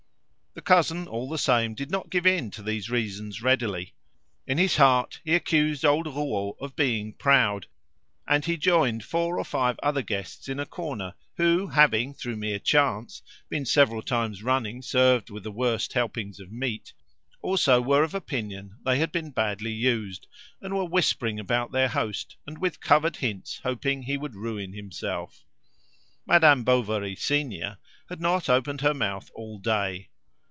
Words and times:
The 0.53 0.59
cousin 0.61 1.07
all 1.07 1.29
the 1.29 1.37
same 1.37 1.75
did 1.75 1.89
not 1.89 2.09
give 2.09 2.27
in 2.27 2.51
to 2.51 2.61
these 2.61 2.89
reasons 2.89 3.41
readily. 3.41 3.93
In 4.45 4.57
his 4.57 4.75
heart 4.75 5.21
he 5.23 5.33
accused 5.33 5.85
old 5.85 6.07
Rouault 6.07 6.57
of 6.59 6.75
being 6.75 7.13
proud, 7.13 7.67
and 8.27 8.43
he 8.43 8.57
joined 8.57 9.01
four 9.05 9.39
or 9.39 9.45
five 9.45 9.79
other 9.81 10.01
guests 10.01 10.49
in 10.49 10.59
a 10.59 10.65
corner, 10.65 11.13
who 11.37 11.67
having, 11.67 12.13
through 12.13 12.35
mere 12.35 12.59
chance, 12.59 13.21
been 13.47 13.65
several 13.65 14.01
times 14.01 14.43
running 14.43 14.81
served 14.81 15.29
with 15.29 15.43
the 15.43 15.53
worst 15.53 15.93
helps 15.93 16.37
of 16.37 16.51
meat, 16.51 16.91
also 17.41 17.79
were 17.81 18.03
of 18.03 18.13
opinion 18.13 18.75
they 18.83 18.99
had 18.99 19.13
been 19.13 19.31
badly 19.31 19.71
used, 19.71 20.27
and 20.61 20.75
were 20.75 20.83
whispering 20.83 21.39
about 21.39 21.71
their 21.71 21.87
host, 21.87 22.35
and 22.45 22.57
with 22.57 22.81
covered 22.81 23.15
hints 23.15 23.61
hoping 23.63 24.03
he 24.03 24.17
would 24.17 24.35
ruin 24.35 24.73
himself. 24.73 25.45
Madame 26.27 26.65
Bovary, 26.65 27.15
senior, 27.15 27.77
had 28.09 28.19
not 28.19 28.49
opened 28.49 28.81
her 28.81 28.93
mouth 28.93 29.31
all 29.33 29.57
day. 29.57 30.09